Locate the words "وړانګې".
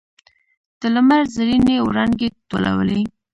1.85-2.27